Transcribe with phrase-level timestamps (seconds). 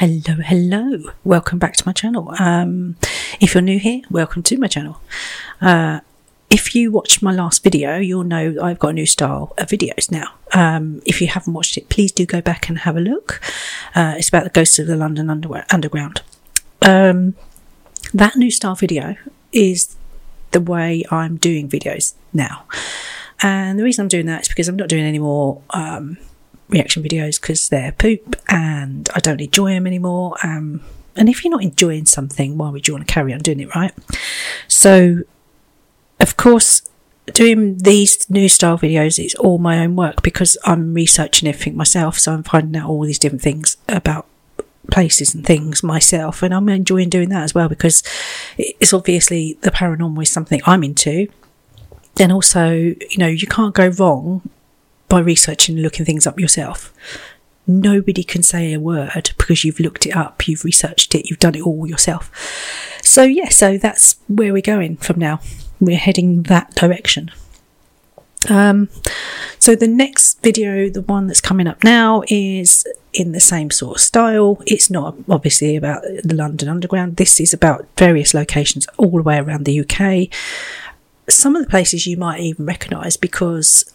[0.00, 1.12] Hello, hello.
[1.24, 2.34] Welcome back to my channel.
[2.38, 2.96] Um,
[3.38, 4.98] if you're new here, welcome to my channel.
[5.60, 6.00] Uh,
[6.48, 10.10] if you watched my last video, you'll know I've got a new style of videos
[10.10, 10.32] now.
[10.54, 13.42] Um, if you haven't watched it, please do go back and have a look.
[13.94, 16.22] Uh, it's about the ghosts of the London Underground.
[16.80, 17.34] Um,
[18.14, 19.16] that new style video
[19.52, 19.98] is
[20.52, 22.64] the way I'm doing videos now.
[23.42, 26.16] And the reason I'm doing that is because I'm not doing any more um,
[26.70, 30.36] reaction videos because they're poop and I don't enjoy them anymore.
[30.42, 30.82] Um,
[31.16, 33.74] and if you're not enjoying something, why would you want to carry on doing it,
[33.74, 33.92] right?
[34.68, 35.22] So,
[36.20, 36.82] of course,
[37.32, 42.18] doing these new style videos is all my own work because I'm researching everything myself.
[42.18, 44.26] So I'm finding out all these different things about
[44.90, 48.02] places and things myself, and I'm enjoying doing that as well because
[48.58, 51.28] it's obviously the paranormal is something I'm into.
[52.16, 54.42] Then also, you know, you can't go wrong
[55.10, 56.94] by researching and looking things up yourself.
[57.66, 61.54] Nobody can say a word because you've looked it up, you've researched it, you've done
[61.54, 62.30] it all yourself.
[63.02, 65.40] So, yeah, so that's where we're going from now.
[65.78, 67.30] We're heading that direction.
[68.48, 68.88] Um,
[69.58, 73.96] so the next video, the one that's coming up now, is in the same sort
[73.96, 74.62] of style.
[74.66, 77.16] It's not obviously about the London Underground.
[77.16, 80.34] This is about various locations all the way around the UK.
[81.28, 83.92] Some of the places you might even recognise because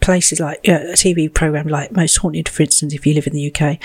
[0.00, 3.32] places like uh, a TV program like Most Haunted, for instance, if you live in
[3.32, 3.78] the UK,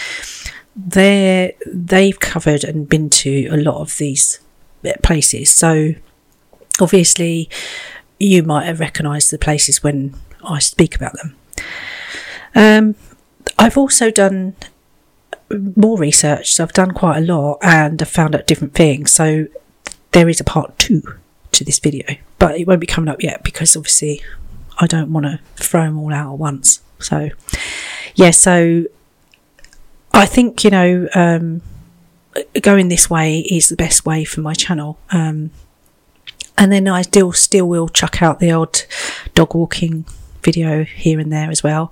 [0.75, 4.39] they they've covered and been to a lot of these
[4.86, 5.52] uh, places.
[5.52, 5.94] So
[6.80, 7.50] obviously,
[8.19, 11.36] you might have recognised the places when I speak about them.
[12.56, 12.95] Um,
[13.58, 14.56] I've also done
[15.75, 19.11] more research, so I've done quite a lot and I've found out different things.
[19.11, 19.47] So
[20.11, 21.02] there is a part two
[21.52, 22.06] to this video,
[22.39, 24.22] but it won't be coming up yet because obviously
[24.79, 26.81] I don't want to throw them all out at once.
[26.99, 27.29] So,
[28.16, 28.85] yeah, so
[30.13, 31.61] I think, you know, um,
[32.61, 34.97] going this way is the best way for my channel.
[35.11, 35.51] Um,
[36.57, 38.81] and then I still, still will chuck out the odd
[39.34, 40.06] dog walking
[40.44, 41.91] video here and there as well.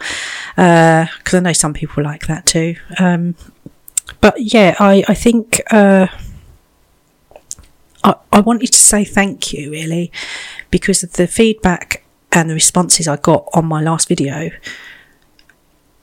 [0.56, 2.76] Because uh, I know some people like that too.
[3.00, 3.36] Um,
[4.20, 6.08] but yeah, I, I think, uh,
[8.04, 10.12] I, I wanted to say thank you really
[10.70, 12.01] because of the feedback
[12.32, 14.52] and the responses I got on my last video,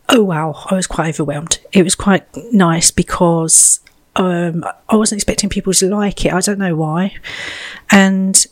[0.08, 1.58] oh wow, I was quite overwhelmed.
[1.72, 3.80] It was quite nice because
[4.16, 6.32] um, I wasn't expecting people to like it.
[6.32, 7.16] I don't know why.
[7.90, 8.46] And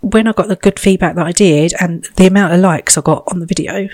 [0.00, 3.00] when I got the good feedback that I did and the amount of likes I
[3.00, 3.88] got on the video,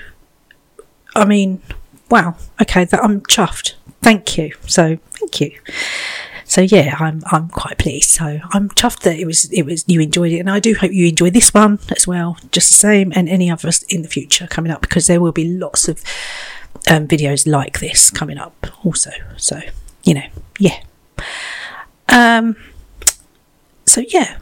[1.15, 1.61] I mean,
[2.09, 3.75] wow, okay, that I'm chuffed.
[4.01, 4.53] Thank you.
[4.65, 5.51] So, thank you
[6.51, 8.09] so yeah, I'm I'm quite pleased.
[8.09, 10.91] So I'm chuffed that it was it was you enjoyed it, and I do hope
[10.91, 14.47] you enjoy this one as well, just the same, and any others in the future
[14.47, 16.03] coming up because there will be lots of
[16.89, 19.11] um, videos like this coming up also.
[19.37, 19.61] So
[20.03, 20.25] you know,
[20.59, 20.83] yeah.
[22.09, 22.57] Um.
[23.85, 24.37] So yeah,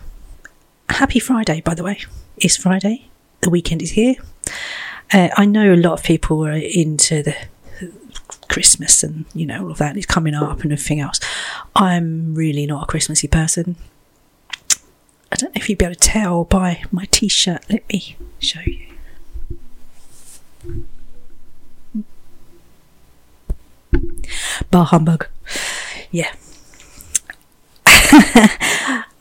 [0.90, 2.00] happy Friday, by the way.
[2.38, 3.08] It's Friday.
[3.41, 4.16] The weekend is here.
[5.14, 7.36] Uh, I know a lot of people are into the
[8.49, 11.19] Christmas and you know all of that is coming up and everything else.
[11.75, 13.77] I'm really not a Christmassy person.
[15.31, 17.63] I don't know if you'd be able to tell by my t-shirt.
[17.69, 18.87] Let me show you.
[24.71, 25.27] Bar humbug.
[26.11, 26.33] Yeah.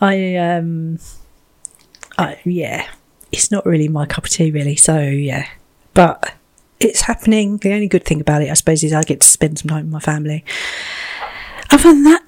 [0.00, 0.98] I um
[2.16, 2.88] I yeah.
[3.30, 5.46] It's not really my cup of tea really, so yeah.
[5.92, 6.34] But
[6.80, 7.58] it's happening.
[7.58, 9.86] The only good thing about it, I suppose, is I get to spend some time
[9.86, 10.44] with my family.
[11.70, 12.22] Other than that,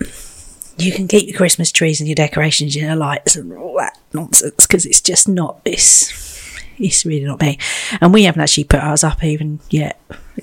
[0.77, 3.99] you can keep your Christmas trees and your decorations and your lights and all that
[4.13, 5.65] nonsense because it's just not.
[5.65, 6.11] this.
[6.79, 7.59] it's really not me.
[8.01, 10.01] And we haven't actually put ours up even yet.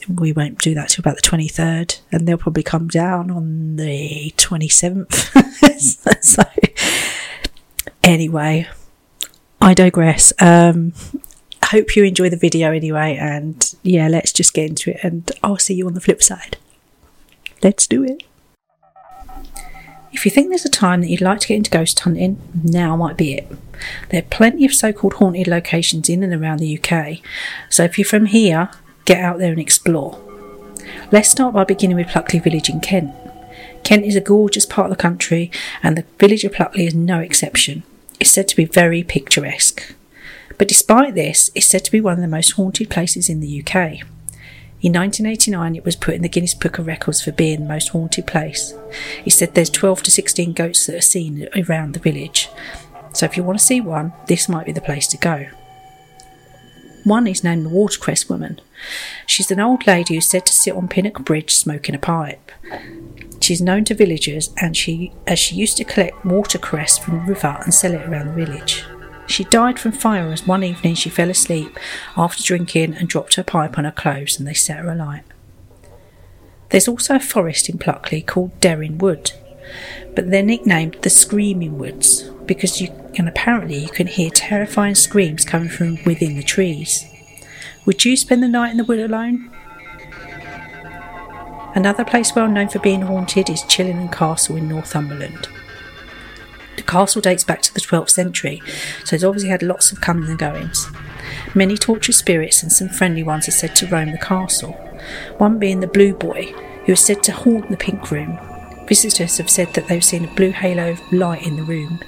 [0.07, 3.77] We won't do that till about the twenty third, and they'll probably come down on
[3.77, 5.13] the twenty seventh.
[6.21, 6.43] so
[8.03, 8.67] anyway,
[9.59, 10.33] I digress.
[10.39, 10.93] Um,
[11.71, 13.15] hope you enjoy the video anyway.
[13.15, 14.99] And yeah, let's just get into it.
[15.03, 16.57] And I'll see you on the flip side.
[17.63, 18.23] Let's do it.
[20.13, 22.95] If you think there's a time that you'd like to get into ghost hunting, now
[22.95, 23.51] might be it.
[24.09, 27.19] There are plenty of so called haunted locations in and around the UK,
[27.69, 28.69] so if you're from here,
[29.05, 30.19] get out there and explore.
[31.11, 33.13] Let's start by beginning with Pluckley Village in Kent.
[33.83, 35.51] Kent is a gorgeous part of the country,
[35.83, 37.83] and the village of Pluckley is no exception.
[38.19, 39.93] It's said to be very picturesque.
[40.57, 43.61] But despite this, it's said to be one of the most haunted places in the
[43.61, 44.01] UK.
[44.79, 47.89] In 1989, it was put in the Guinness Book of Records for being the most
[47.89, 48.75] haunted place.
[49.23, 52.49] He said there's 12 to 16 goats that are seen around the village.
[53.13, 55.47] So if you want to see one, this might be the place to go.
[57.03, 58.61] One is named the Watercress Woman.
[59.25, 62.51] She's an old lady who's said to sit on Pinnock Bridge smoking a pipe.
[63.41, 67.57] She's known to villagers and she as she used to collect watercress from the river
[67.63, 68.83] and sell it around the village.
[69.27, 71.77] She died from fire as one evening she fell asleep
[72.15, 75.23] after drinking and dropped her pipe on her clothes and they set her alight.
[76.69, 79.31] There's also a forest in Pluckley called Dering Wood,
[80.15, 85.43] but they're nicknamed the Screaming Woods because you and apparently you can hear terrifying screams
[85.43, 87.05] coming from within the trees.
[87.85, 89.51] Would you spend the night in the wood alone?
[91.75, 95.47] Another place well known for being haunted is Chillingham Castle in Northumberland.
[96.87, 98.63] The castle dates back to the 12th century,
[99.03, 100.87] so it's obviously had lots of comings and goings.
[101.53, 104.71] Many tortured spirits and some friendly ones are said to roam the castle,
[105.37, 106.45] one being the Blue Boy,
[106.85, 108.39] who is said to haunt the Pink Room.
[108.87, 111.99] Visitors have said that they've seen a blue halo of light in the room.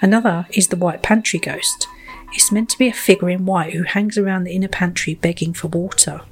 [0.00, 1.86] Another is the White Pantry Ghost.
[2.32, 5.54] It's meant to be a figure in white who hangs around the inner pantry begging
[5.54, 6.22] for water.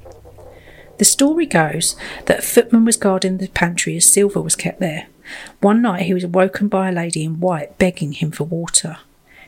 [0.98, 1.94] The story goes
[2.24, 5.06] that a footman was guarding the pantry as silver was kept there.
[5.60, 8.98] One night he was awoken by a lady in white begging him for water.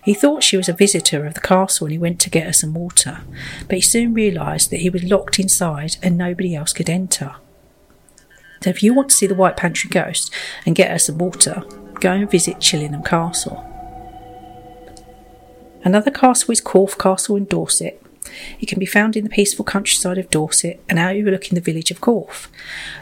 [0.03, 2.53] He thought she was a visitor of the castle and he went to get her
[2.53, 3.21] some water,
[3.69, 7.35] but he soon realised that he was locked inside and nobody else could enter.
[8.63, 10.33] So if you want to see the White Pantry ghost
[10.67, 11.63] and get her some water,
[12.01, 13.65] go and visit Chillingham Castle.
[15.85, 18.03] Another castle is Corfe Castle in Dorset.
[18.61, 22.01] It can be found in the peaceful countryside of Dorset and overlooking the village of
[22.01, 22.49] Corfe.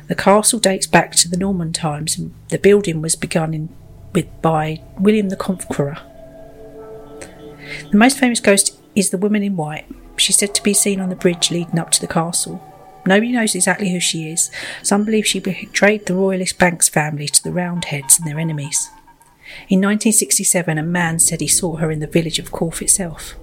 [0.08, 3.68] The castle dates back to the Norman times and the building was begun in,
[4.12, 5.98] with, by William the Conqueror.
[7.90, 9.86] The most famous ghost is the woman in white.
[10.16, 12.62] She's said to be seen on the bridge leading up to the castle.
[13.06, 14.50] Nobody knows exactly who she is.
[14.82, 18.90] Some believe she betrayed the royalist Banks family to the Roundheads and their enemies.
[19.68, 23.36] In 1967, a man said he saw her in the village of Corfe itself.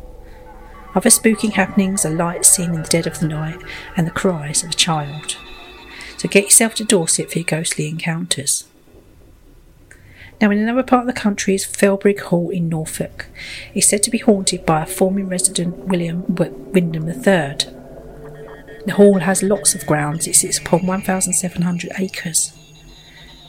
[0.96, 3.62] Other spooking happenings are lights seen in the dead of the night
[3.98, 5.38] and the cries of a child.
[6.18, 8.68] So get yourself to Dorset for your ghostly encounters.
[10.40, 13.28] Now, in another part of the country is Felbrigg Hall in Norfolk.
[13.74, 17.74] It's said to be haunted by a former resident, William Wyndham III.
[18.86, 22.52] The hall has lots of grounds, it sits upon 1,700 acres.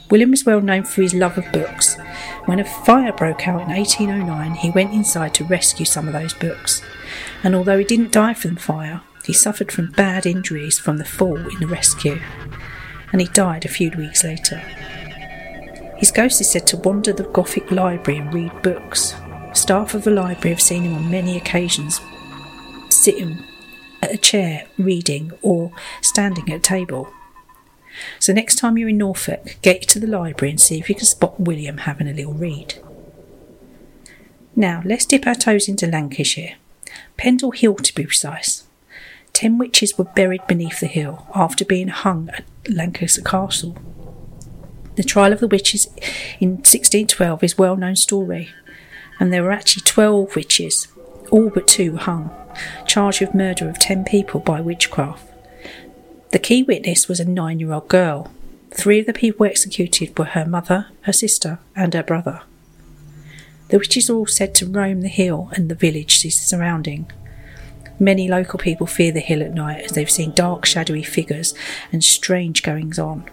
[0.09, 1.97] William is well known for his love of books.
[2.45, 6.33] When a fire broke out in 1809, he went inside to rescue some of those
[6.33, 6.81] books.
[7.43, 11.05] And although he didn't die from the fire, he suffered from bad injuries from the
[11.05, 12.19] fall in the rescue.
[13.11, 14.57] And he died a few weeks later.
[15.97, 19.15] His ghost is said to wander the Gothic library and read books.
[19.53, 22.01] Staff of the library have seen him on many occasions
[22.89, 23.43] sitting
[24.01, 25.71] at a chair reading or
[26.01, 27.11] standing at a table.
[28.19, 31.05] So next time you're in Norfolk, get to the library and see if you can
[31.05, 32.75] spot William having a little read.
[34.55, 36.55] Now, let's dip our toes into Lancashire.
[37.17, 38.63] Pendle Hill to be precise.
[39.33, 43.77] Ten witches were buried beneath the hill after being hung at Lancaster Castle.
[44.95, 45.87] The trial of the witches
[46.39, 48.49] in 1612 is a well known story,
[49.19, 50.87] and there were actually 12 witches,
[51.31, 52.31] all but two hung,
[52.87, 55.27] charged with murder of 10 people by witchcraft.
[56.31, 58.31] The key witness was a nine year old girl.
[58.71, 62.41] Three of the people executed were her mother, her sister, and her brother.
[63.69, 67.11] The witches are all said to roam the hill and the village surrounding.
[67.99, 71.53] Many local people fear the hill at night as they've seen dark, shadowy figures
[71.91, 73.29] and strange goings on.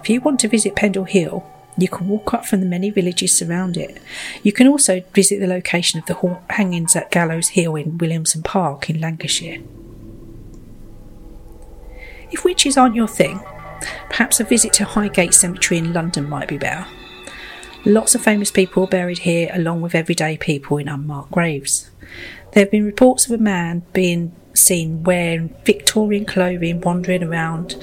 [0.00, 1.44] If you want to visit Pendle Hill,
[1.76, 4.00] you can walk up from the many villages surround it.
[4.42, 8.90] You can also visit the location of the hangings at Gallows Hill in Williamson Park
[8.90, 9.62] in Lancashire.
[12.30, 13.40] If witches aren't your thing,
[14.08, 16.86] perhaps a visit to Highgate Cemetery in London might be better.
[17.86, 21.90] Lots of famous people are buried here, along with everyday people in unmarked graves.
[22.52, 27.76] There have been reports of a man being seen wearing Victorian clothing wandering around,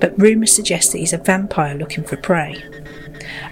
[0.00, 2.60] but rumours suggest that he's a vampire looking for prey.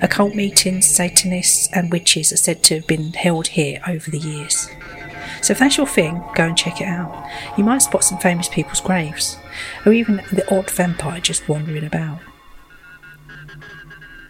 [0.03, 4.69] Occult meetings, Satanists, and witches are said to have been held here over the years.
[5.43, 7.31] So if that's your thing, go and check it out.
[7.57, 9.37] You might spot some famous people's graves,
[9.87, 12.19] or even the odd vampire just wandering about.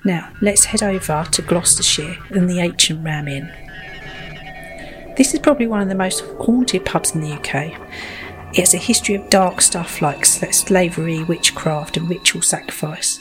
[0.04, 3.52] Now, let's head over to Gloucestershire and the Ancient Ram Inn.
[5.16, 7.72] This is probably one of the most haunted pubs in the UK,
[8.54, 13.18] it has a history of dark stuff like slavery, witchcraft, and ritual sacrifice.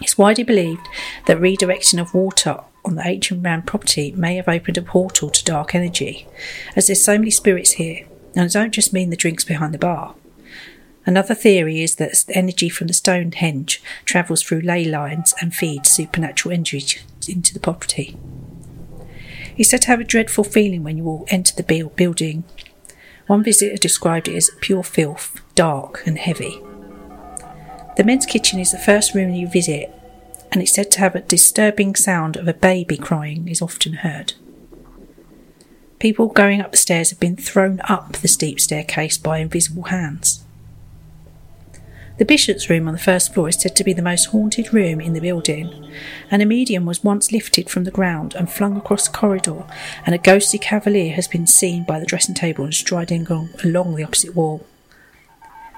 [0.00, 0.86] It's widely believed
[1.26, 5.44] that redirecting of water on the ancient Ram property may have opened a portal to
[5.44, 6.28] dark energy,
[6.76, 9.78] as there's so many spirits here, and I don't just mean the drinks behind the
[9.78, 10.14] bar.
[11.04, 16.52] Another theory is that energy from the Stonehenge travels through ley lines and feeds supernatural
[16.52, 18.16] energy into the property.
[19.56, 22.44] It's said to have a dreadful feeling when you all enter the building
[23.26, 26.60] One visitor described it as pure filth, dark and heavy.
[27.96, 29.92] The men's kitchen is the first room you visit,
[30.50, 34.34] and it's said to have a disturbing sound of a baby crying is often heard.
[35.98, 40.42] People going up the stairs have been thrown up the steep staircase by invisible hands.
[42.18, 45.00] The bishop's room on the first floor is said to be the most haunted room
[45.00, 45.90] in the building,
[46.30, 49.64] and a medium was once lifted from the ground and flung across the corridor,
[50.04, 53.26] and a ghostly cavalier has been seen by the dressing table and striding
[53.64, 54.66] along the opposite wall.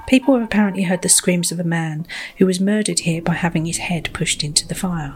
[0.08, 2.04] People have apparently heard the screams of a man
[2.38, 5.14] who was murdered here by having his head pushed into the fire.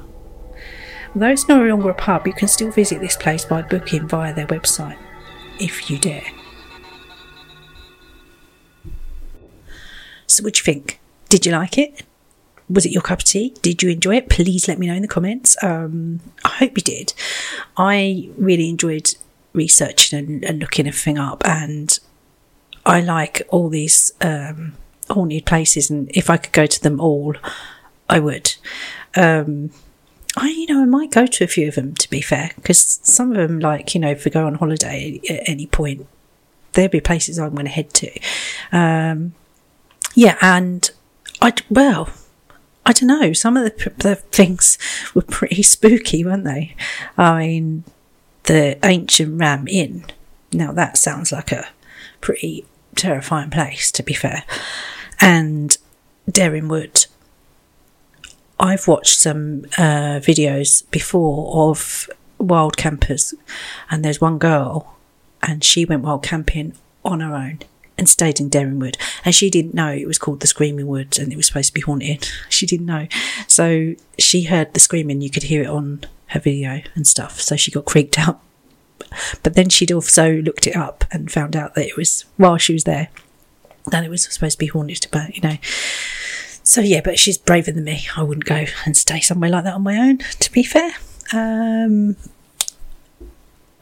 [1.15, 4.33] Although it's no longer a pub, you can still visit this place by booking via
[4.33, 4.99] their website,
[5.59, 6.25] if you dare.
[10.27, 11.01] So, what do you think?
[11.29, 12.03] Did you like it?
[12.71, 13.55] Was it your cup of tea?
[13.63, 14.29] Did you enjoy it?
[14.29, 15.57] Please let me know in the comments.
[15.63, 17.15] Um, I hope you did.
[17.77, 19.15] I really enjoyed
[19.53, 21.99] researching and, and looking everything up, and
[22.85, 24.75] I like all these um,
[25.09, 27.35] haunted places, and if I could go to them all,
[28.09, 28.55] I would.
[29.17, 29.71] Um,
[30.37, 33.01] I, you know, I might go to a few of them to be fair, because
[33.03, 36.07] some of them, like you know, if we go on holiday at any point,
[36.75, 38.11] there'll be places I'm going to head to.
[38.73, 39.33] Um,
[40.15, 40.91] yeah, and
[41.41, 42.09] I well,
[42.85, 43.33] I don't know.
[43.33, 44.79] Some of the, the things
[45.15, 46.75] were pretty spooky, weren't they?
[47.17, 47.85] I mean,
[48.45, 50.05] the ancient Ram Inn.
[50.53, 51.69] Now that sounds like a
[52.21, 52.65] pretty
[52.97, 54.45] terrifying place, to be fair.
[55.21, 55.77] And
[56.31, 57.07] Derwent Wood.
[58.61, 63.33] I've watched some uh, videos before of wild campers,
[63.89, 64.97] and there's one girl,
[65.43, 67.61] and she went wild camping on her own
[67.99, 71.33] and stayed in Derwent And she didn't know it was called the Screaming Woods and
[71.33, 72.29] it was supposed to be haunted.
[72.49, 73.07] She didn't know.
[73.47, 77.41] So she heard the screaming, you could hear it on her video and stuff.
[77.41, 78.41] So she got creeped out.
[79.43, 82.73] But then she'd also looked it up and found out that it was while she
[82.73, 83.09] was there
[83.91, 85.07] that it was supposed to be haunted.
[85.11, 85.57] But you know,
[86.63, 88.07] so yeah, but she's braver than me.
[88.17, 90.93] I wouldn't go and stay somewhere like that on my own, to be fair.
[91.33, 92.17] Um,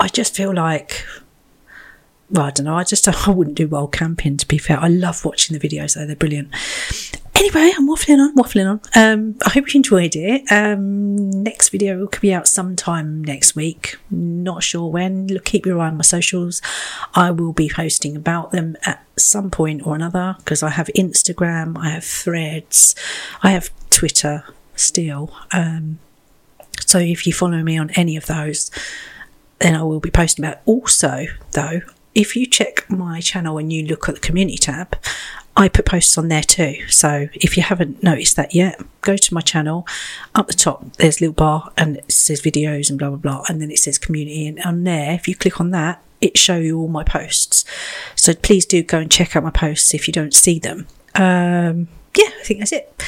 [0.01, 1.05] I just feel like
[2.31, 2.77] well, I don't know.
[2.77, 4.37] I just I wouldn't do wild camping.
[4.37, 6.51] To be fair, I love watching the videos though; they're brilliant.
[7.35, 8.81] Anyway, I'm waffling on, waffling on.
[8.95, 10.51] Um, I hope you enjoyed it.
[10.51, 13.99] Um, next video will be out sometime next week.
[14.11, 15.27] Not sure when.
[15.27, 16.63] Look, keep your eye on my socials.
[17.15, 21.77] I will be posting about them at some point or another because I have Instagram,
[21.77, 22.95] I have Threads,
[23.43, 25.31] I have Twitter still.
[25.53, 25.99] Um,
[26.87, 28.71] so if you follow me on any of those,
[29.59, 30.63] then I will be posting about.
[30.65, 31.81] Also, though,
[32.17, 34.97] if you check my channel and you look at the community tab,
[35.55, 36.89] I put posts on there too.
[36.89, 39.87] So if you haven't noticed that yet, go to my channel.
[40.35, 43.45] Up the top, there's a little bar and it says videos and blah, blah, blah.
[43.49, 44.47] And then it says community.
[44.47, 47.67] And on there, if you click on that, it show you all my posts.
[48.15, 50.87] So please do go and check out my posts if you don't see them.
[51.15, 53.03] Um, yeah, I think that's it.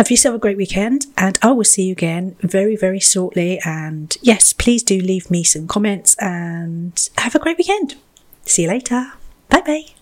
[0.00, 3.60] Have yourself a great weekend, and I will see you again very, very shortly.
[3.66, 7.96] And yes, please do leave me some comments and have a great weekend.
[8.46, 9.12] See you later.
[9.50, 9.99] Bye bye.